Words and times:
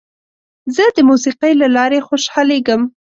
زه 0.75 0.83
د 0.95 0.97
موسیقۍ 1.09 1.53
له 1.61 1.67
لارې 1.75 1.99
خوشحالېږم. 2.07 2.81